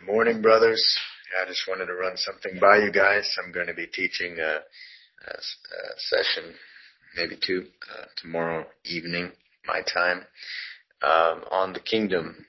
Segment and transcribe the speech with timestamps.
[0.00, 0.84] Good morning, brothers.
[1.40, 3.36] I just wanted to run something by you guys.
[3.38, 4.60] I'm going to be teaching a,
[5.26, 6.54] a, a session,
[7.16, 9.30] maybe two, uh, tomorrow evening,
[9.66, 10.22] my time,
[11.02, 12.44] um, on the kingdom.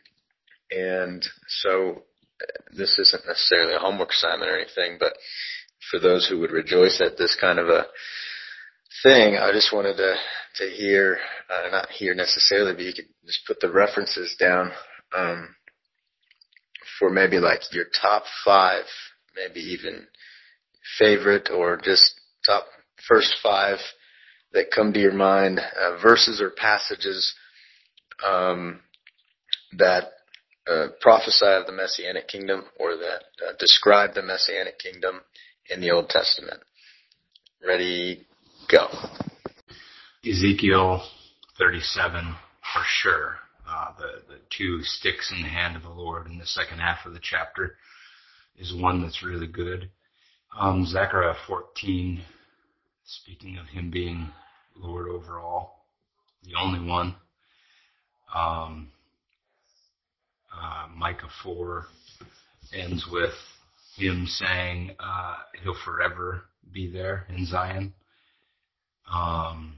[0.72, 2.04] And so
[2.42, 5.14] uh, this isn't necessarily a homework assignment or anything, but
[5.92, 7.86] for those who would rejoice at this kind of a
[9.04, 10.16] thing, I just wanted to
[10.56, 11.20] to hear,
[11.50, 14.72] uh, not hear necessarily, but you could just put the references down.
[15.16, 15.56] Um,
[17.00, 18.86] for maybe like your top five,
[19.36, 20.08] maybe even
[20.98, 22.66] favorite or just top
[23.08, 23.78] first five
[24.54, 27.34] that come to your mind, uh, verses or passages
[28.26, 28.80] um,
[29.78, 30.12] that
[30.68, 35.22] uh, prophesy of the Messianic kingdom or that uh, describe the Messianic kingdom
[35.70, 36.60] in the Old Testament.
[37.66, 38.26] Ready,
[38.72, 38.88] go.
[40.28, 41.04] Ezekiel
[41.60, 42.36] 37
[42.74, 43.38] for sure
[43.76, 47.06] uh, the, the two sticks in the hand of the Lord in the second half
[47.06, 47.76] of the chapter
[48.58, 49.90] is one that's really good.
[50.58, 52.22] Um, Zechariah 14,
[53.04, 54.30] speaking of him being
[54.78, 55.86] Lord over all,
[56.44, 57.16] the only one.
[58.34, 58.92] Um,
[60.54, 61.86] uh, Micah 4
[62.74, 63.34] ends with
[63.98, 67.94] him saying uh, he'll forever be there in Zion.
[69.14, 69.76] Um,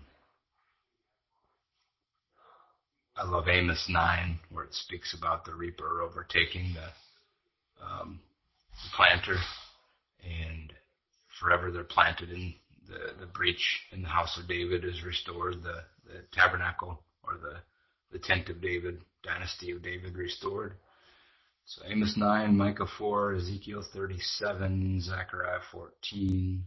[3.19, 8.19] I love Amos 9, where it speaks about the reaper overtaking the, um,
[8.71, 9.37] the planter,
[10.23, 10.71] and
[11.39, 12.53] forever they're planted in
[12.87, 17.57] the, the breach in the house of David is restored, the, the tabernacle or the,
[18.11, 20.75] the tent of David, dynasty of David restored.
[21.65, 26.63] So Amos 9, Micah 4, Ezekiel 37, Zechariah 14,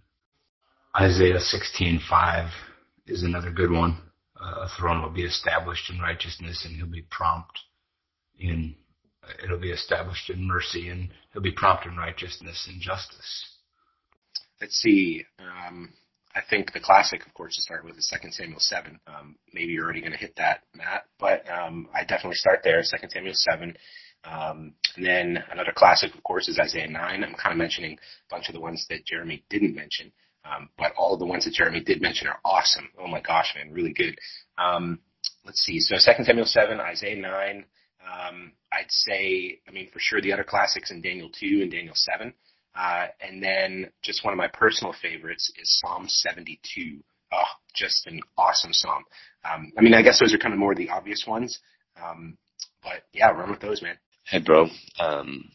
[1.01, 2.51] Isaiah 16:5
[3.07, 4.10] is another good one
[4.43, 7.59] a throne will be established in righteousness and he'll be prompt
[8.39, 8.75] in
[9.45, 13.59] it'll be established in mercy and he'll be prompt in righteousness and justice
[14.61, 15.93] let's see um,
[16.35, 19.73] i think the classic of course to start with is 2 samuel 7 um, maybe
[19.73, 23.35] you're already going to hit that matt but um, i definitely start there 2 samuel
[23.35, 23.77] 7
[24.25, 27.25] um, and then another classic, of course, is Isaiah 9.
[27.25, 30.13] I'm kind of mentioning a bunch of the ones that Jeremy didn't mention.
[30.45, 32.89] Um, but all of the ones that Jeremy did mention are awesome.
[32.99, 34.17] Oh my gosh, man, really good.
[34.59, 35.01] Um,
[35.45, 35.81] let's see.
[35.81, 37.65] So 2 Samuel 7, Isaiah 9.
[38.03, 41.95] Um, I'd say, I mean, for sure the other classics in Daniel 2 and Daniel
[41.95, 42.33] 7.
[42.75, 47.03] Uh, and then just one of my personal favorites is Psalm 72.
[47.33, 47.43] Oh,
[47.75, 49.05] just an awesome psalm.
[49.45, 51.59] Um, I mean, I guess those are kind of more the obvious ones.
[52.03, 52.39] Um,
[52.83, 53.97] but yeah, run with those, man.
[54.25, 54.69] Hey, bro.
[54.99, 55.51] Um,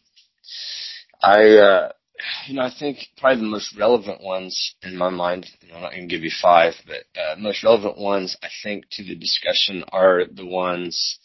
[1.22, 1.92] I, uh,
[2.46, 6.08] you know, I think probably the most relevant ones in my mind, I'm not going
[6.08, 10.22] to give you five, but uh, most relevant ones I think to the discussion are
[10.24, 11.18] the ones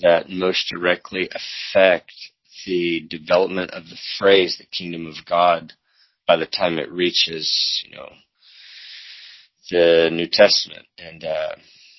[0.00, 2.12] that most directly affect
[2.66, 5.72] the development of the phrase the kingdom of God
[6.26, 8.08] by the time it reaches, you know,
[9.70, 10.86] the New Testament.
[10.98, 11.56] And uh,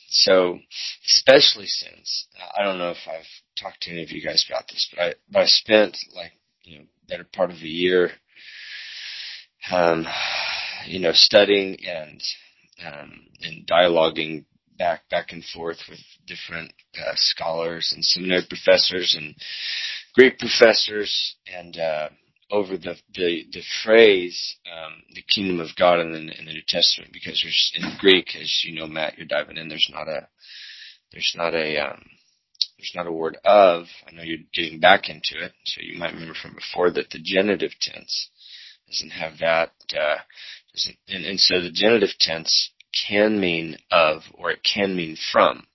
[0.10, 0.60] so,
[1.06, 3.26] especially since, I don't know if I've
[3.60, 6.32] talked to any of you guys about this, but I, but I spent like,
[6.64, 8.12] you know, better part of a year
[9.72, 10.06] um,
[10.86, 12.22] you know, studying and
[12.86, 14.46] um, and dialoguing
[14.78, 19.36] back back and forth with different uh, scholars and seminary professors and
[20.14, 22.10] Greek professors and uh,
[22.52, 26.62] over the the, the phrase um, the kingdom of God in the, in the New
[26.68, 30.28] Testament because there's in Greek as you know Matt you're diving in there's not a
[31.12, 32.04] there's not a um,
[32.78, 33.86] there's not a word of.
[34.06, 37.20] I know you're getting back into it so you might remember from before that the
[37.24, 38.30] genitive tense
[38.88, 39.72] doesn't have that.
[39.94, 40.18] Uh,
[40.74, 42.72] doesn't, and, and so the genitive tense
[43.08, 45.68] can mean of or it can mean from,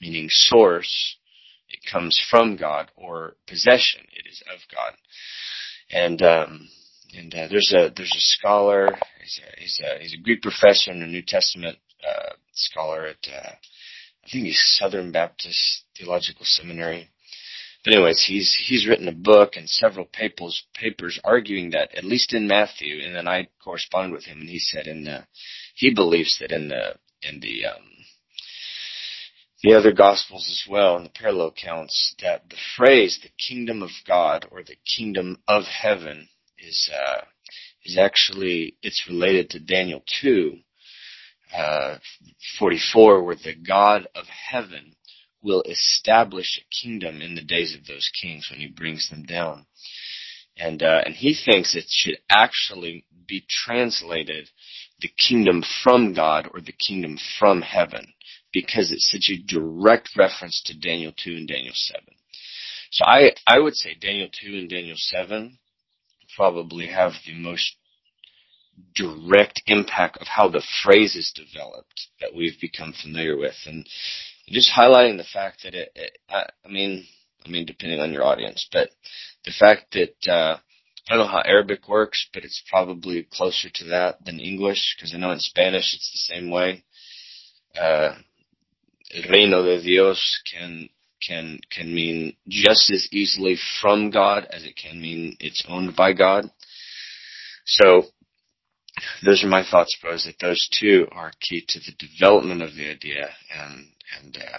[0.00, 1.16] meaning source.
[1.68, 4.00] It comes from God or possession.
[4.12, 4.94] It is of God.
[5.90, 6.68] And um,
[7.16, 8.98] and uh, there's a there's a scholar.
[9.20, 13.28] He's a, he's a he's a Greek professor and a New Testament uh, scholar at
[13.30, 13.50] uh,
[14.28, 17.08] I think he's Southern Baptist Theological Seminary.
[17.84, 22.34] But anyways, he's he's written a book and several papers papers arguing that at least
[22.34, 25.26] in Matthew, and then I corresponded with him, and he said in the
[25.74, 27.84] he believes that in the in the um,
[29.62, 33.90] the other gospels as well, in the parallel accounts, that the phrase "the kingdom of
[34.06, 36.28] God" or "the kingdom of heaven"
[36.58, 37.22] is uh,
[37.84, 40.58] is actually it's related to Daniel two.
[41.56, 41.98] Uh,
[42.58, 44.94] 44, where the God of heaven
[45.42, 49.66] will establish a kingdom in the days of those kings when he brings them down.
[50.56, 54.48] And, uh, and he thinks it should actually be translated
[55.00, 58.12] the kingdom from God or the kingdom from heaven
[58.52, 62.02] because it's such a direct reference to Daniel 2 and Daniel 7.
[62.90, 65.58] So I, I would say Daniel 2 and Daniel 7
[66.36, 67.76] probably have the most
[68.94, 73.56] direct impact of how the phrase is developed that we've become familiar with.
[73.66, 73.86] And
[74.52, 77.04] just highlighting the fact that it, it I, I mean,
[77.44, 78.90] I mean, depending on your audience, but
[79.44, 80.58] the fact that, uh,
[81.08, 85.14] I don't know how Arabic works, but it's probably closer to that than English because
[85.14, 86.84] I know in Spanish it's the same way.
[87.80, 88.14] Uh,
[89.30, 90.88] reino de Dios can
[91.26, 96.12] can can mean just as easily from God as it can mean it's owned by
[96.12, 96.50] God.
[97.64, 98.02] So
[99.24, 100.24] those are my thoughts, bros.
[100.24, 103.86] That those two are key to the development of the idea, and
[104.16, 104.58] and uh,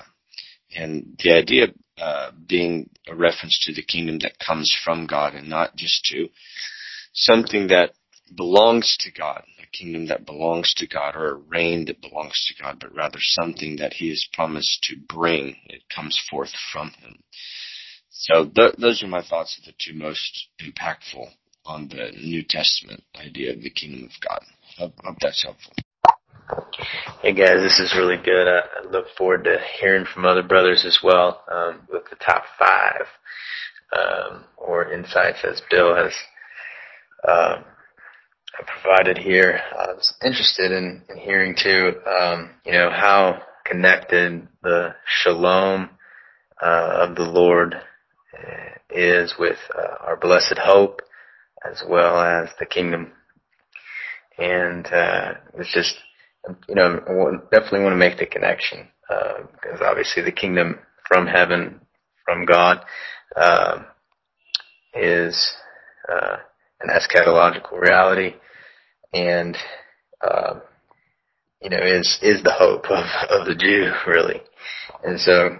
[0.75, 1.67] and the idea
[1.97, 6.29] uh, being a reference to the kingdom that comes from God, and not just to
[7.13, 7.93] something that
[8.35, 12.63] belongs to God, a kingdom that belongs to God, or a reign that belongs to
[12.63, 15.55] God, but rather something that He has promised to bring.
[15.65, 17.19] It comes forth from Him.
[18.09, 21.29] So th- those are my thoughts of the two most impactful
[21.65, 24.41] on the New Testament idea of the kingdom of God.
[24.77, 25.73] I hope, hope that's helpful.
[27.21, 28.47] Hey guys, this is really good.
[28.47, 33.05] I, look forward to hearing from other brothers as well um, with the top five
[33.95, 36.11] um, or insights as Bill has
[37.27, 37.65] um,
[38.65, 39.61] provided here.
[39.73, 45.91] I was interested in, in hearing too, um, you know, how connected the shalom
[46.61, 51.01] uh, of the Lord uh, is with uh, our blessed hope
[51.69, 53.11] as well as the kingdom.
[54.39, 55.95] And uh, it's just,
[56.67, 61.81] you know, definitely want to make the connection uh, because obviously the kingdom from heaven,
[62.25, 62.83] from God,
[63.35, 63.83] uh,
[64.93, 65.53] is
[66.07, 66.37] uh,
[66.81, 68.35] an eschatological reality,
[69.13, 69.57] and
[70.21, 70.59] uh,
[71.61, 74.41] you know is is the hope of of the Jew really.
[75.03, 75.57] And so,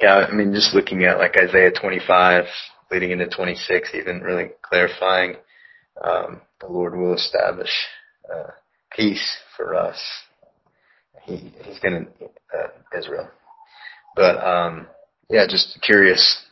[0.00, 2.44] yeah, I mean, just looking at like Isaiah 25
[2.90, 5.36] leading into 26, even really clarifying,
[6.02, 7.70] um, the Lord will establish
[8.32, 8.50] uh,
[8.94, 9.98] peace for us.
[11.24, 12.06] He, he's to
[12.54, 13.30] uh, Israel,
[14.14, 14.86] but um,
[15.30, 16.44] yeah, just curious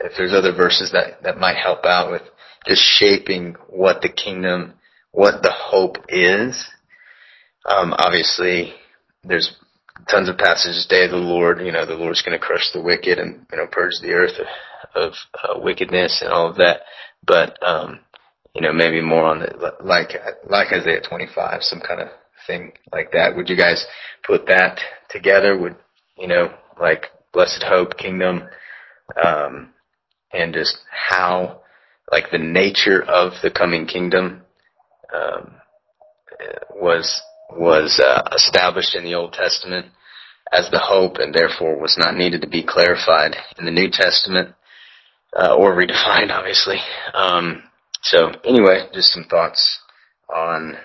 [0.00, 2.22] if there's other verses that that might help out with
[2.66, 4.74] just shaping what the kingdom,
[5.12, 6.66] what the hope is.
[7.66, 8.74] Um, obviously,
[9.22, 9.54] there's
[10.08, 12.82] tons of passages, day of the Lord, you know, the Lord's going to crush the
[12.82, 14.38] wicked and, you know, purge the earth
[14.94, 15.12] of, of
[15.42, 16.80] uh, wickedness and all of that.
[17.26, 18.00] But, um,
[18.54, 20.12] you know, maybe more on the, like,
[20.48, 22.08] like Isaiah 25, some kind of
[22.46, 23.36] thing like that.
[23.36, 23.84] Would you guys
[24.26, 24.78] put that
[25.10, 25.58] together?
[25.58, 25.76] Would,
[26.16, 28.48] you know, like blessed hope, kingdom,
[29.22, 29.70] um,
[30.32, 31.62] and just how,
[32.10, 34.42] like the nature of the coming kingdom,
[35.12, 35.54] um,
[36.74, 37.20] was
[37.50, 39.86] was uh, established in the Old Testament
[40.52, 44.54] as the hope and therefore was not needed to be clarified in the New Testament
[45.36, 46.78] uh, or redefined, obviously.
[47.12, 47.62] Um,
[48.04, 49.80] so anyway, just some thoughts
[50.28, 50.76] on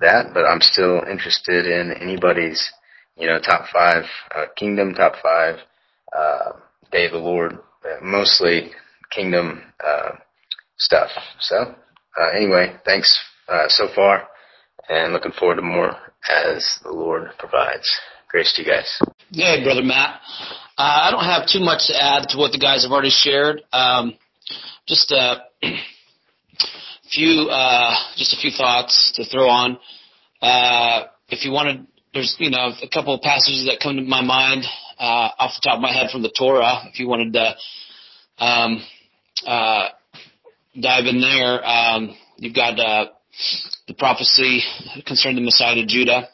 [0.00, 2.72] that, but I'm still interested in anybody's,
[3.16, 5.56] you know, top five uh, kingdom, top five
[6.16, 6.52] uh,
[6.92, 7.58] day of the Lord,
[8.00, 8.70] mostly
[9.10, 10.12] kingdom uh,
[10.78, 11.10] stuff.
[11.40, 11.74] So
[12.20, 13.18] uh, anyway, thanks
[13.48, 14.28] uh, so far,
[14.88, 15.96] and looking forward to more
[16.28, 17.88] as the Lord provides.
[18.28, 19.00] Grace to you guys.
[19.32, 20.20] Hey, brother Matt.
[20.78, 23.62] Uh, I don't have too much to add to what the guys have already shared.
[23.72, 24.14] Um,
[24.86, 25.12] just
[27.12, 29.78] few, uh, just a few thoughts to throw on.
[30.40, 34.22] Uh, if you wanted, there's you know a couple of passages that come to my
[34.22, 34.64] mind
[34.98, 36.82] uh, off the top of my head from the Torah.
[36.92, 37.54] If you wanted to
[38.44, 38.82] um,
[39.46, 39.88] uh,
[40.80, 43.06] dive in there, um, you've got uh,
[43.86, 44.62] the prophecy
[45.06, 46.28] concerning the Messiah to Judah,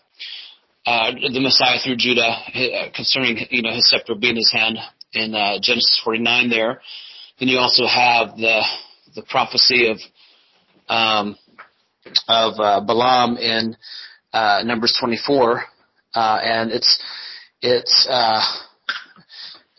[0.86, 2.22] uh, the Messiah through Judah,
[2.54, 4.78] uh, concerning you know his scepter being in his hand
[5.12, 6.50] in uh, Genesis 49.
[6.50, 6.80] There,
[7.38, 8.62] then you also have the
[9.14, 9.98] the prophecy of
[10.88, 11.36] um,
[12.28, 13.76] of uh, Balaam in
[14.32, 15.62] uh, Numbers 24,
[16.14, 17.02] uh, and it's
[17.62, 18.42] it's uh,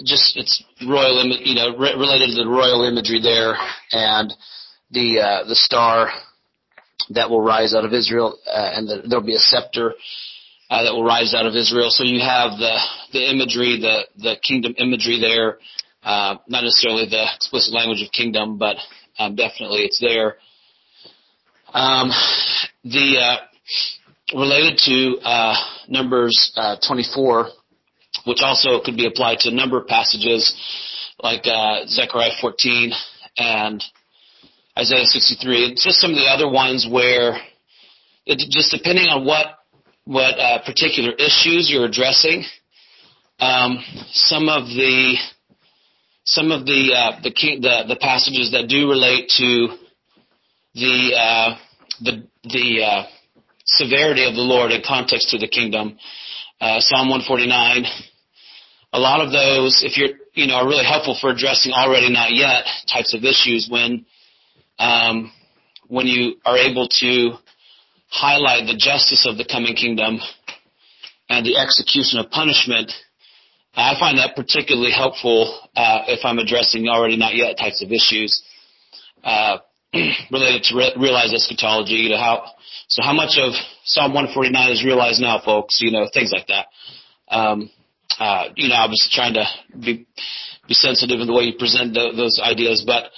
[0.04, 3.56] just it's royal, Im- you know, re- related to the royal imagery there,
[3.92, 4.34] and
[4.92, 6.10] the uh, the star
[7.12, 9.94] that will rise out of Israel, uh, and the, there'll be a scepter
[10.70, 11.90] uh, that will rise out of Israel.
[11.90, 12.78] So you have the
[13.14, 15.58] the imagery, the the kingdom imagery there.
[16.04, 18.78] Uh, not necessarily the explicit language of kingdom, but
[19.20, 20.38] um, definitely it's there.
[21.74, 22.12] Um,
[22.84, 23.38] the uh,
[24.38, 25.56] related to uh,
[25.88, 27.50] Numbers uh, 24,
[28.26, 30.56] which also could be applied to a number of passages
[31.22, 32.92] like uh, Zechariah 14
[33.38, 33.84] and
[34.78, 35.72] Isaiah 63.
[35.72, 37.38] It's just some of the other ones where
[38.26, 39.48] it, just depending on what
[40.06, 42.46] what uh, particular issues you're addressing,
[43.40, 45.16] um, some of the
[46.24, 49.78] some of the uh, the, king, the the passages that do relate to
[50.78, 51.58] the uh,
[52.02, 53.04] the the uh,
[53.66, 55.98] severity of the Lord in context to the kingdom.
[56.62, 57.86] Uh, Psalm 149.
[58.94, 62.32] A lot of those, if you're you know, are really helpful for addressing already not
[62.32, 64.06] yet types of issues when
[64.80, 65.32] um,
[65.88, 67.34] when you are able to
[68.10, 70.20] highlight the justice of the coming kingdom
[71.30, 72.92] and the execution of punishment
[73.76, 78.42] I find that particularly helpful uh, if I'm addressing already not yet types of issues
[79.24, 79.58] uh,
[80.32, 81.94] related to re- realized eschatology.
[81.94, 82.52] You know how
[82.88, 85.80] so how much of Psalm 149 is realized now, folks?
[85.82, 86.68] You know things like that.
[87.30, 87.70] Um,
[88.20, 89.46] uh, you know, obviously trying to
[89.78, 90.08] be
[90.68, 93.12] be sensitive in the way you present the, those ideas, but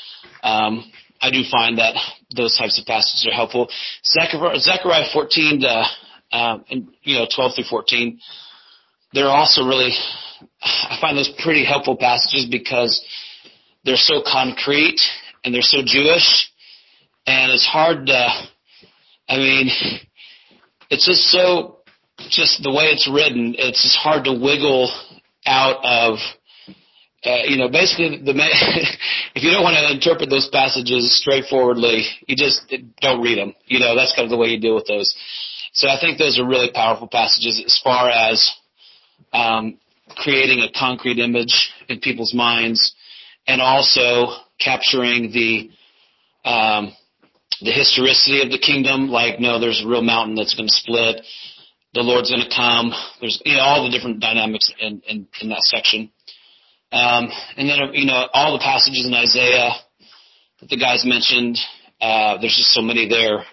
[0.46, 1.96] um, I do find that
[2.36, 3.70] those types of passages are helpful.
[4.06, 5.86] Zechariah, Zechariah 14 to,
[6.32, 8.20] uh, and you know 12 through 14,
[9.14, 9.92] they're also really
[10.64, 13.04] I find those pretty helpful passages because
[13.84, 15.00] they're so concrete
[15.44, 16.49] and they're so Jewish,
[17.30, 18.28] and it's hard to.
[19.30, 19.70] I mean,
[20.90, 21.78] it's just so
[22.30, 23.56] just the way it's written.
[23.58, 24.92] It's just hard to wiggle
[25.46, 26.18] out of.
[27.22, 28.32] Uh, you know, basically, the
[29.36, 33.54] if you don't want to interpret those passages straightforwardly, you just don't read them.
[33.66, 35.14] You know, that's kind of the way you deal with those.
[35.74, 38.52] So I think those are really powerful passages as far as
[39.34, 39.78] um,
[40.16, 42.96] creating a concrete image in people's minds
[43.46, 45.70] and also capturing the
[46.50, 46.94] um,
[47.62, 49.10] the historicity of the kingdom.
[49.10, 51.26] Like, no, there's a real mountain that's going to split.
[51.94, 52.94] The Lord's going to come.
[53.20, 56.12] There's you know all the different dynamics in in, in that section.
[56.92, 59.72] Um, and then you know all the passages in Isaiah
[60.60, 61.58] that the guys mentioned.
[62.00, 63.44] Uh, there's just so many there.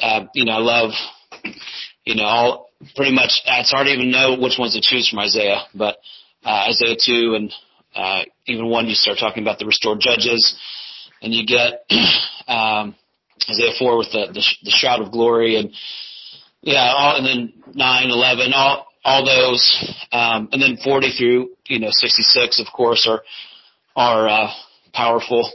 [0.00, 0.90] Uh, you know, I love
[2.04, 5.18] you know all pretty much it's hard to even know which ones to choose from
[5.18, 5.96] Isaiah, but
[6.44, 7.52] uh, Isaiah two and
[7.94, 10.56] uh, even one you start talking about the restored judges,
[11.22, 11.84] and you get
[12.46, 12.94] um,
[13.48, 15.70] Isaiah four with the, the the shroud of glory and
[16.62, 21.78] yeah, all, and then nine, eleven, all all those, um, and then forty through you
[21.78, 23.22] know sixty six, of course, are
[23.94, 24.50] are uh,
[24.92, 25.50] powerful.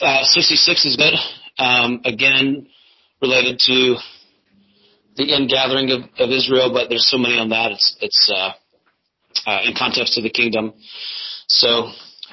[0.00, 1.14] Uh, sixty six is good.
[1.56, 2.66] Um, again,
[3.22, 3.96] related to
[5.16, 7.70] the ingathering of, of Israel, but there's so many on that.
[7.70, 8.52] It's it's uh,
[9.46, 10.72] uh, in context to the kingdom.
[11.46, 11.90] So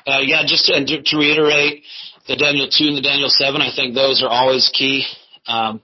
[0.07, 1.83] uh, yeah, just to, to, reiterate,
[2.27, 3.61] the Daniel two and the Daniel seven.
[3.61, 5.05] I think those are always key
[5.47, 5.81] um,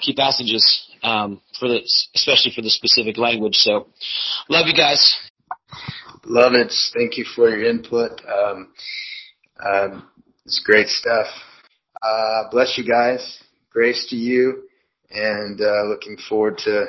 [0.00, 1.80] key passages um, for the
[2.14, 3.56] especially for the specific language.
[3.56, 3.88] So
[4.48, 5.16] love you guys.
[6.24, 6.72] Love it.
[6.94, 8.20] Thank you for your input.
[8.26, 8.68] Um,
[9.64, 10.08] um,
[10.44, 11.26] it's great stuff.
[12.00, 13.42] Uh, bless you guys.
[13.70, 14.64] Grace to you
[15.10, 16.86] and uh, looking forward to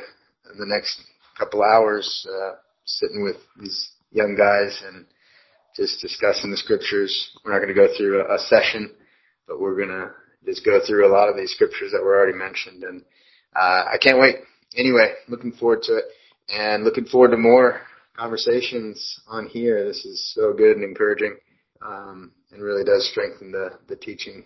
[0.58, 1.02] the next
[1.38, 5.06] couple hours uh, sitting with these young guys and
[5.76, 7.32] just discussing the scriptures.
[7.44, 8.92] We're not going to go through a, a session,
[9.48, 10.12] but we're going to
[10.46, 13.04] just go through a lot of these scriptures that were already mentioned, and
[13.56, 14.36] uh, I can't wait.
[14.76, 16.06] Anyway, looking forward to it,
[16.50, 17.82] and looking forward to more
[18.18, 19.86] conversations on here.
[19.86, 21.38] This is so good and encouraging,
[21.82, 24.46] um, and really does strengthen the the teaching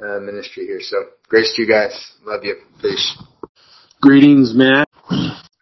[0.00, 0.80] uh, ministry here.
[0.80, 0.96] So
[1.28, 2.12] grace to you guys.
[2.24, 2.56] Love you.
[2.80, 3.22] Peace.
[4.00, 4.88] Greetings, Matt.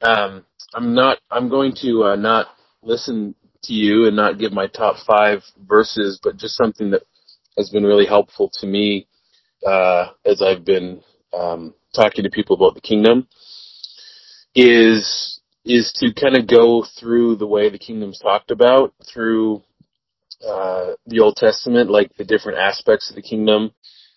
[0.03, 1.19] Um, I'm not.
[1.31, 2.49] I'm going to uh, not
[2.83, 7.03] listen to you and not give my top five verses, but just something that
[7.57, 9.07] has been really helpful to me
[9.67, 11.03] uh, as I've been
[11.33, 13.29] um, talking to people about the kingdom
[14.55, 19.63] is is to kind of go through the way the kingdom's talked about through
[20.47, 23.73] uh, the Old Testament, like the different aspects of the kingdom,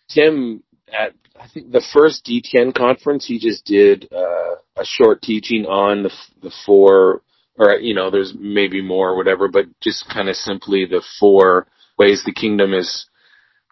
[0.09, 5.65] Tim at I think the first D10 conference he just did uh, a short teaching
[5.65, 7.21] on the the four
[7.57, 11.67] or you know there's maybe more or whatever but just kind of simply the four
[11.99, 13.07] ways the kingdom is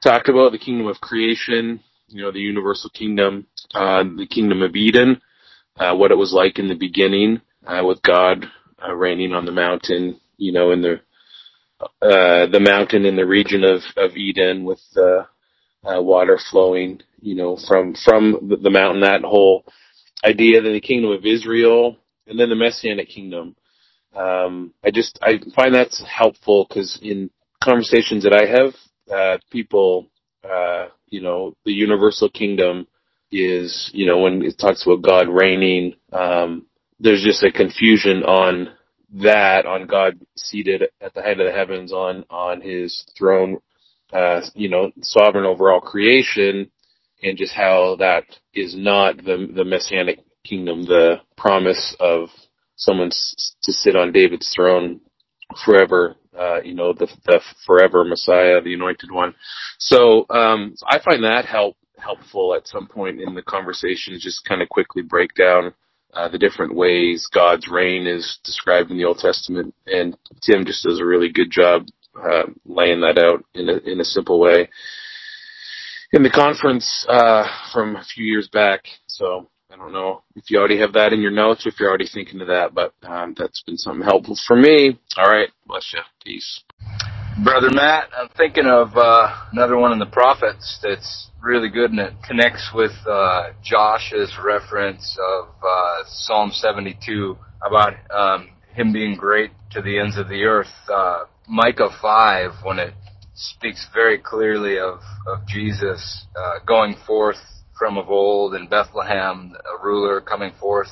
[0.03, 4.75] talked about the kingdom of creation you know the universal kingdom uh, the kingdom of
[4.75, 5.21] Eden
[5.77, 8.45] uh, what it was like in the beginning uh, with God
[8.85, 11.01] uh, reigning on the mountain you know in the
[12.01, 15.23] uh, the mountain in the region of of Eden with uh,
[15.85, 19.01] uh, water flowing, you know, from from the, the mountain.
[19.01, 19.65] That whole
[20.25, 21.97] idea, then the kingdom of Israel,
[22.27, 23.55] and then the messianic kingdom.
[24.15, 27.30] Um, I just I find that's helpful because in
[27.63, 28.75] conversations that I have,
[29.12, 30.08] uh, people,
[30.44, 32.88] uh, you know, the universal kingdom
[33.32, 36.65] is, you know, when it talks about God reigning, um,
[37.00, 38.70] there's just a confusion on
[39.13, 43.58] that, on God seated at the head of the heavens on on His throne,
[44.13, 46.70] uh, you know, sovereign over all creation
[47.24, 52.30] and just how that is not the, the messianic kingdom, the promise of
[52.81, 55.01] someone to sit on David's throne
[55.63, 59.35] forever, uh, you know, the, the forever Messiah, the anointed one.
[59.77, 64.61] So, um, I find that help, helpful at some point in the conversation, just kind
[64.61, 65.73] of quickly break down
[66.13, 70.83] uh, the different ways God's reign is described in the Old Testament, and Tim just
[70.83, 71.85] does a really good job
[72.15, 74.69] uh, laying that out in a in a simple way.
[76.11, 80.60] In the conference uh, from a few years back, so I don't know if you
[80.60, 83.34] already have that in your notes, or if you're already thinking of that, but um,
[83.38, 85.00] that's been something helpful for me.
[85.18, 86.63] All right, bless you, peace.
[87.42, 92.00] Brother Matt, I'm thinking of uh, another one in the prophets that's really good and
[92.00, 99.51] it connects with uh, Josh's reference of uh, Psalm 72 about um, him being great
[99.72, 100.68] to the ends of the earth.
[100.94, 102.94] Uh, Micah 5, when it
[103.34, 107.38] speaks very clearly of, of Jesus uh, going forth
[107.81, 110.91] from of old in Bethlehem, a ruler coming forth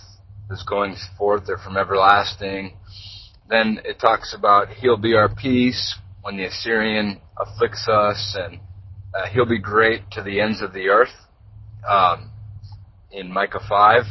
[0.50, 2.74] is going forth there from everlasting.
[3.48, 8.60] Then it talks about he'll be our peace when the Assyrian afflicts us, and
[9.14, 11.14] uh, he'll be great to the ends of the earth.
[11.88, 12.32] Um,
[13.12, 14.02] in Micah 5,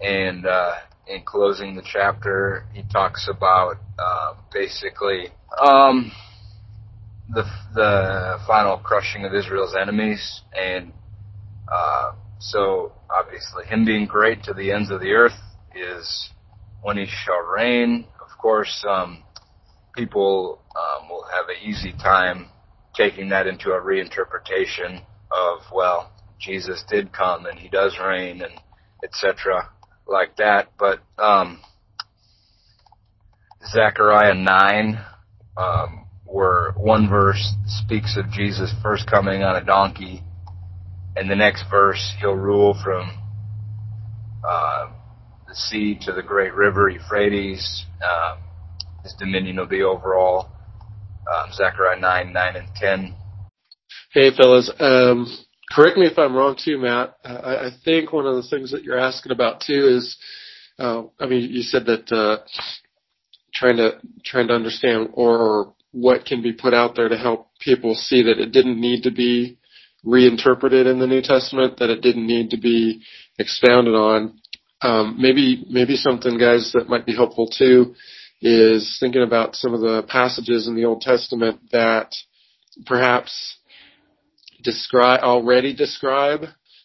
[0.00, 0.74] and uh,
[1.08, 5.24] in closing the chapter, he talks about uh, basically
[5.60, 6.12] um,
[7.28, 7.42] the
[7.74, 10.92] the final crushing of Israel's enemies, and
[11.72, 15.38] uh, so obviously him being great to the ends of the earth
[15.74, 16.30] is
[16.82, 18.06] when he shall reign.
[18.20, 19.22] Of course, um,
[19.94, 22.48] people um, will have an easy time
[22.94, 28.52] taking that into a reinterpretation of well, Jesus did come and he does reign and
[29.04, 29.70] etc.
[30.06, 30.72] like that.
[30.78, 31.60] But um,
[33.72, 35.00] Zechariah nine,
[35.56, 40.22] um, where one verse speaks of Jesus first coming on a donkey,
[41.16, 43.10] and the next verse he'll rule from
[44.48, 44.86] uh,
[45.46, 47.84] the sea to the great river Euphrates.
[48.02, 48.38] Um,
[49.02, 50.50] his dominion will be over all.
[51.32, 53.14] Um, Zechariah 9, 9, and 10.
[54.12, 54.70] Hey, fellas.
[54.78, 55.26] Um,
[55.70, 57.14] correct me if I'm wrong, too, Matt.
[57.24, 60.16] I, I think one of the things that you're asking about, too, is,
[60.78, 62.44] uh, I mean, you said that uh,
[63.54, 67.50] trying to trying to understand or, or what can be put out there to help
[67.60, 69.58] people see that it didn't need to be
[70.04, 73.02] reinterpreted in the New Testament, that it didn't need to be
[73.38, 74.38] expounded on.
[74.80, 77.94] Um, maybe maybe something, guys, that might be helpful too
[78.42, 82.12] is thinking about some of the passages in the Old Testament that
[82.86, 83.56] perhaps
[84.62, 86.40] describe already describe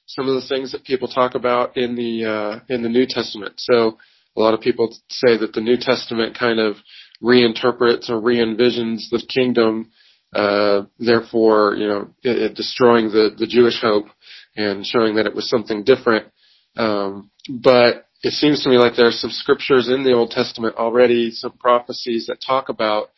[0.06, 3.54] some of the things that people talk about in the uh, in the New Testament.
[3.58, 3.98] So
[4.36, 6.76] a lot of people say that the New Testament kind of
[7.22, 9.92] reinterprets or re-envisions the kingdom,
[10.34, 14.08] uh, therefore, you know, it, it destroying the the Jewish hope
[14.56, 16.28] and showing that it was something different.
[16.76, 20.76] Um, but it seems to me like there are some scriptures in the Old Testament
[20.76, 23.10] already, some prophecies that talk about,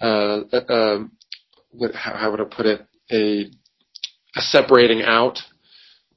[0.00, 0.98] uh, uh,
[1.70, 3.50] what, how would I put it, a,
[4.34, 5.38] a separating out,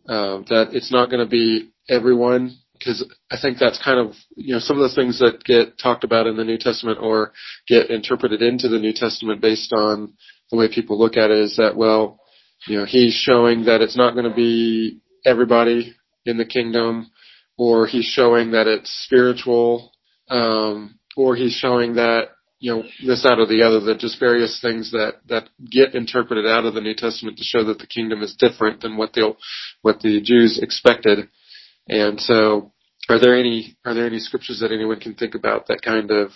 [0.08, 4.54] uh, that it's not going to be everyone, because I think that's kind of, you
[4.54, 7.34] know, some of the things that get talked about in the New Testament or
[7.68, 10.14] get interpreted into the New Testament based on
[10.52, 12.20] the way people look at it is that, well,
[12.68, 17.12] you know, he's showing that it's not going to be everybody in the kingdom
[17.60, 19.92] or he's showing that it's spiritual,
[20.30, 23.82] um, or he's showing that you know this, that, or the other.
[23.82, 27.66] That just various things that that get interpreted out of the New Testament to show
[27.66, 29.36] that the kingdom is different than what the
[29.82, 31.28] what the Jews expected.
[31.90, 32.72] And so,
[33.10, 36.32] are there any are there any scriptures that anyone can think about that kind of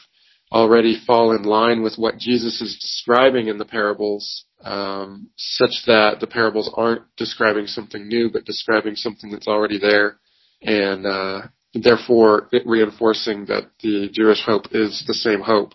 [0.53, 6.19] already fall in line with what Jesus is describing in the parables, um, such that
[6.19, 10.17] the parables aren't describing something new, but describing something that's already there
[10.61, 11.41] and uh,
[11.73, 15.73] therefore reinforcing that the Jewish hope is the same hope.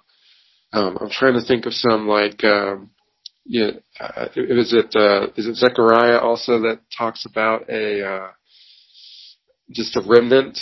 [0.72, 2.90] Um, I'm trying to think of some like, um,
[3.44, 8.28] yeah, uh, is it uh, is it Zechariah also that talks about a uh,
[9.70, 10.58] just a remnant,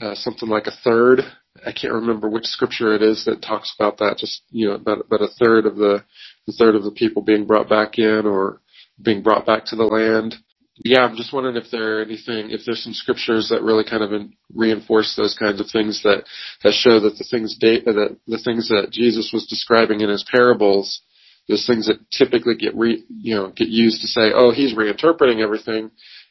[0.00, 1.20] uh, something like a third.
[1.66, 4.18] I can't remember which scripture it is that talks about that.
[4.18, 6.04] Just you know, about about a third of the
[6.46, 8.60] the third of the people being brought back in or
[9.02, 10.36] being brought back to the land.
[10.82, 14.02] Yeah, I'm just wondering if there are anything, if there's some scriptures that really kind
[14.02, 16.24] of reinforce those kinds of things that
[16.62, 21.02] that show that the things that the things that Jesus was describing in his parables,
[21.48, 25.42] those things that typically get re, you know get used to say, oh, he's reinterpreting
[25.42, 25.90] everything,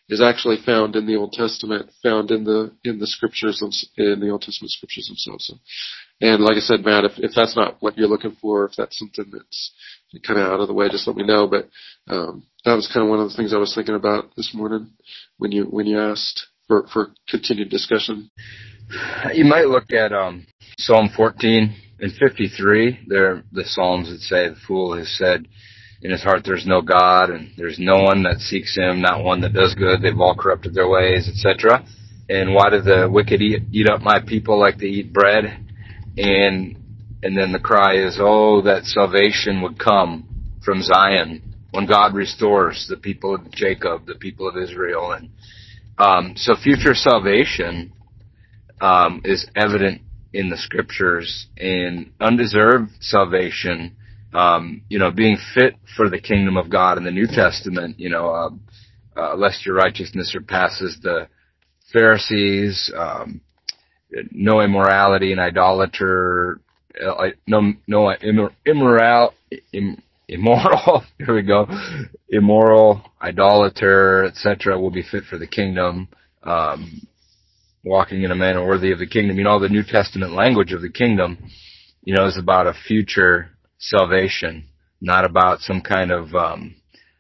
[0.09, 3.61] is actually found in the Old Testament, found in the in the scriptures
[3.95, 5.47] in the Old Testament scriptures themselves.
[5.47, 5.55] So,
[6.19, 8.97] and like I said, Matt, if if that's not what you're looking for, if that's
[8.97, 9.71] something that's
[10.25, 11.47] kind of out of the way, just let me know.
[11.47, 11.69] But
[12.11, 14.91] um, that was kind of one of the things I was thinking about this morning
[15.37, 18.31] when you when you asked for for continued discussion.
[19.33, 20.47] You might look at um,
[20.79, 25.45] Psalm 14 and 53, there the Psalms that say the fool has said
[26.01, 29.41] in his heart there's no God and there's no one that seeks him, not one
[29.41, 30.01] that does good.
[30.01, 31.85] They've all corrupted their ways, etc.
[32.29, 35.65] And why do the wicked eat, eat up my people like they eat bread?
[36.17, 36.77] And
[37.21, 40.25] and then the cry is, oh, that salvation would come
[40.63, 45.29] from Zion when God restores the people of Jacob, the people of Israel, and
[45.97, 47.91] um, so future salvation
[48.79, 53.97] um, is evident in the scriptures, and undeserved salvation,
[54.33, 58.09] um, you know, being fit for the kingdom of God in the New Testament, you
[58.09, 58.49] know, uh,
[59.19, 61.27] uh, lest your righteousness surpasses the
[61.91, 63.41] Pharisees, um,
[64.31, 66.59] no immorality and idolater,
[67.03, 69.33] uh, no no immor- immoral.
[69.73, 71.03] Im- immoral.
[71.17, 71.67] Here we go.
[72.29, 74.79] Immoral, idolater, etc.
[74.79, 76.07] will be fit for the kingdom.
[76.43, 77.01] Um,
[77.83, 79.37] walking in a manner worthy of the kingdom.
[79.37, 81.37] You know, the New Testament language of the kingdom,
[82.03, 84.65] you know, is about a future salvation,
[85.01, 86.75] not about some kind of, um,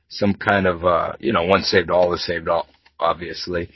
[0.09, 2.67] some kind of, uh, you know, once saved, all is saved, all,
[2.99, 3.69] obviously.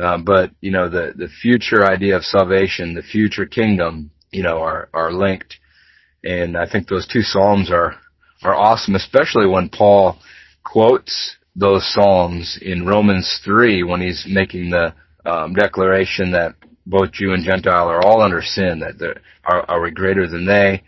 [0.00, 4.58] Uh, but, you know, the, the future idea of salvation, the future kingdom, you know,
[4.58, 5.56] are, are linked.
[6.22, 7.94] And I think those two Psalms are,
[8.42, 10.18] are awesome, especially when Paul
[10.64, 14.94] quotes those Psalms in Romans 3 when he's making the
[15.26, 16.54] um, declaration that
[16.86, 20.82] both Jew and Gentile are all under sin, that are, are we greater than they?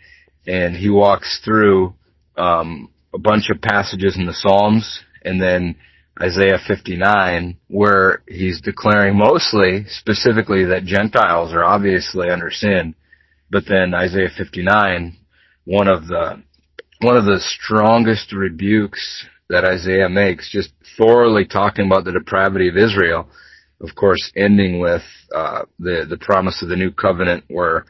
[0.47, 1.93] And he walks through
[2.37, 5.75] um, a bunch of passages in the Psalms and then
[6.21, 12.95] Isaiah 59, where he's declaring mostly, specifically, that Gentiles are obviously under sin.
[13.49, 15.17] But then Isaiah 59,
[15.65, 16.43] one of the
[17.01, 22.77] one of the strongest rebukes that Isaiah makes, just thoroughly talking about the depravity of
[22.77, 23.27] Israel,
[23.81, 25.01] of course, ending with
[25.33, 27.85] uh, the the promise of the new covenant, where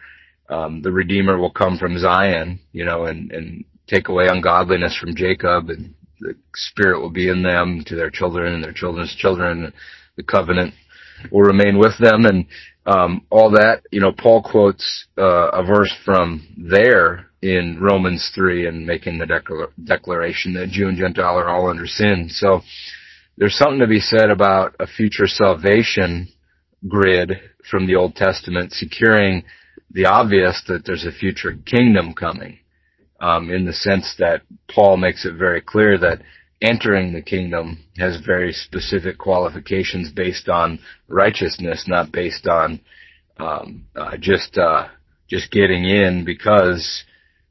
[0.52, 5.16] um, the Redeemer will come from Zion, you know, and and take away ungodliness from
[5.16, 9.74] Jacob, and the Spirit will be in them to their children and their children's children.
[10.18, 10.74] The covenant
[11.32, 12.46] will remain with them, and
[12.86, 13.84] um, all that.
[13.92, 19.26] You know, Paul quotes uh, a verse from there in Romans three, and making the
[19.26, 22.28] declar- declaration that Jew and Gentile are all under sin.
[22.30, 22.62] So
[23.38, 26.28] there's something to be said about a future salvation
[26.88, 29.44] grid from the Old Testament securing
[29.94, 32.60] the obvious that there's a future kingdom coming,
[33.20, 34.42] um, in the sense that
[34.74, 36.22] Paul makes it very clear that
[36.62, 42.80] entering the kingdom has very specific qualifications based on righteousness, not based on
[43.38, 44.88] um, uh, just uh,
[45.28, 47.04] just getting in because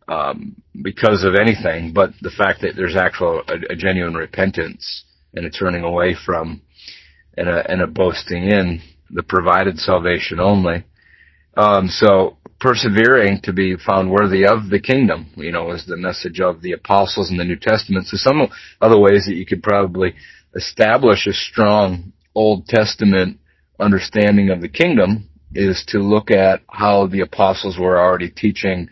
[0.09, 5.46] um, because of anything, but the fact that there's actual a, a genuine repentance and
[5.46, 6.61] a turning away from
[7.37, 10.85] and a, and a boasting in the provided salvation only.
[11.56, 16.40] Um, so persevering to be found worthy of the kingdom, you know, is the message
[16.40, 18.06] of the apostles in the New Testament.
[18.06, 18.48] So some
[18.80, 20.14] other ways that you could probably
[20.54, 23.38] establish a strong Old Testament
[23.78, 28.88] understanding of the kingdom is to look at how the apostles were already teaching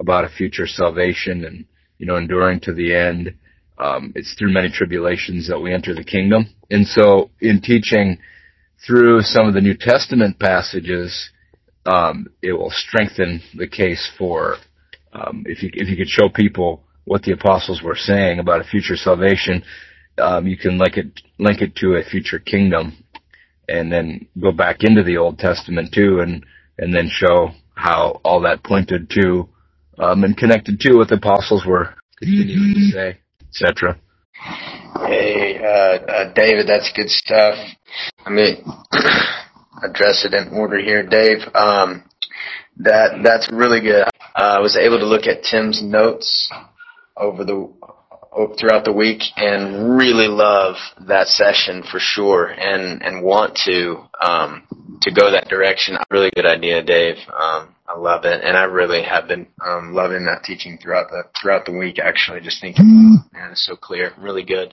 [0.00, 1.64] about a future salvation and,
[1.98, 3.34] you know, enduring to the end
[3.78, 6.46] um, it's through many tribulations that we enter the kingdom.
[6.70, 8.18] And so in teaching
[8.84, 11.30] through some of the New Testament passages,
[11.88, 14.56] um, it will strengthen the case for,
[15.12, 18.64] um, if you, if you could show people what the apostles were saying about a
[18.64, 19.62] future salvation,
[20.18, 22.92] um, you can link it, link it to a future kingdom
[23.68, 26.44] and then go back into the Old Testament too and,
[26.78, 29.48] and then show how all that pointed to,
[29.98, 33.98] um, and connected to what the apostles were continuing to say etc.
[35.06, 37.54] Hey, uh, uh, David, that's good stuff.
[38.24, 38.62] Let me
[39.82, 41.38] address it in order here, Dave.
[41.54, 42.04] Um,
[42.78, 44.04] that that's really good.
[44.34, 46.50] Uh, I was able to look at Tim's notes
[47.16, 47.72] over the
[48.58, 50.76] throughout the week and really love
[51.08, 54.62] that session for sure and and want to um
[55.02, 59.02] to go that direction really good idea dave um I love it, and I really
[59.02, 61.98] have been um, loving that teaching throughout the throughout the week.
[61.98, 64.70] Actually, just thinking, man, it's so clear, really good.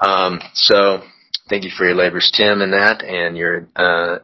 [0.00, 1.02] Um, so,
[1.48, 4.18] thank you for your labors, Tim, and that, and your uh,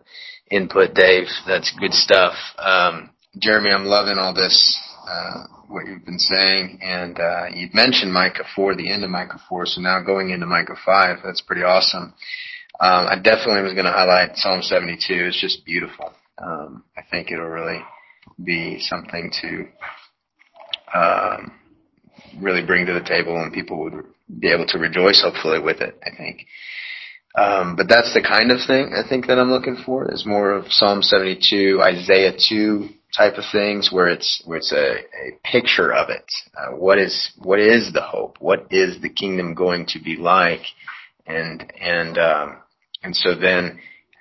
[0.50, 1.26] input, Dave.
[1.46, 2.35] That's good stuff.
[2.58, 8.12] Um, Jeremy, I'm loving all this uh, what you've been saying, and uh, you mentioned
[8.12, 9.66] Micah four, the end of Micah four.
[9.66, 12.14] So now going into Micah five, that's pretty awesome.
[12.80, 14.98] Um, I definitely was going to highlight Psalm 72.
[15.08, 16.12] It's just beautiful.
[16.38, 17.80] Um, I think it'll really
[18.42, 21.52] be something to um,
[22.40, 24.04] really bring to the table, and people would
[24.38, 25.98] be able to rejoice, hopefully, with it.
[26.04, 26.46] I think.
[27.35, 30.53] Um, but that's the kind of thing I think that I'm looking for is more
[30.53, 35.92] of Psalm 72, Isaiah 2, type of things where it's where it's a, a picture
[35.92, 36.25] of it.
[36.57, 38.37] Uh, what is what is the hope?
[38.40, 40.62] What is the kingdom going to be like?
[41.27, 42.57] And and um,
[43.03, 43.79] and so then,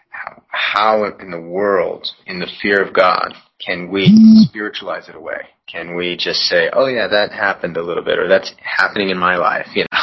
[0.10, 3.34] how, how in the world, in the fear of God,
[3.66, 4.08] can we
[4.50, 5.48] spiritualize it away?
[5.68, 9.18] Can we just say, "Oh yeah, that happened a little bit," or "That's happening in
[9.18, 9.68] my life"?
[9.74, 10.00] You know,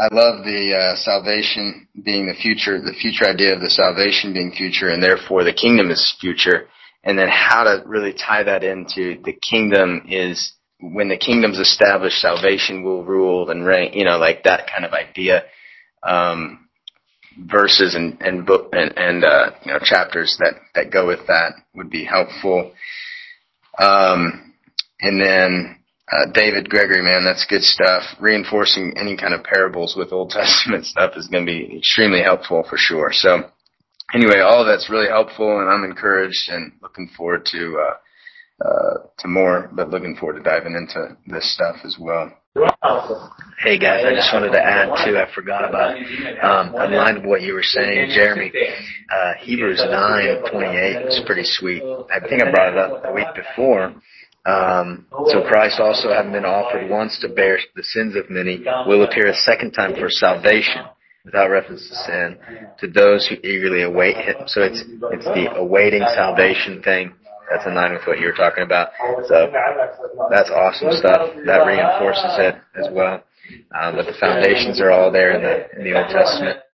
[0.00, 4.50] I love the uh, salvation being the future, the future idea of the salvation being
[4.50, 6.68] future, and therefore the kingdom is future.
[7.04, 12.18] And then how to really tie that into the kingdom is when the kingdom's established,
[12.18, 13.92] salvation will rule and reign.
[13.92, 15.42] You know, like that kind of idea.
[16.02, 16.68] Um,
[17.38, 21.52] verses and and book and, and uh, you know chapters that that go with that
[21.74, 22.72] would be helpful.
[23.78, 24.54] Um,
[25.00, 25.79] and then
[26.12, 28.02] uh, David Gregory, man, that's good stuff.
[28.20, 32.64] Reinforcing any kind of parables with Old Testament stuff is going to be extremely helpful
[32.68, 33.10] for sure.
[33.12, 33.44] So,
[34.14, 38.94] anyway, all of that's really helpful, and I'm encouraged and looking forward to uh, uh,
[39.18, 39.70] to more.
[39.72, 42.32] But looking forward to diving into this stuff as well.
[43.62, 45.16] Hey guys, I just wanted to add too.
[45.16, 45.94] I forgot about
[46.42, 48.50] um, in line with what you were saying, Jeremy.
[49.08, 51.82] Uh, Hebrews nine twenty eight is pretty sweet.
[52.10, 53.94] I think I brought it up the week before.
[54.46, 59.04] Um, so Christ also having been offered once to bear the sins of many will
[59.04, 60.82] appear a second time for salvation
[61.24, 62.38] without reference to sin
[62.78, 64.36] to those who eagerly await him.
[64.46, 67.12] So it's it's the awaiting salvation thing.
[67.50, 68.90] That's in line with what you were talking about.
[69.26, 69.52] So
[70.30, 71.34] that's awesome stuff.
[71.44, 73.22] That reinforces it as well.
[73.74, 76.60] Um, but the foundations are all there in the in the Old Testament.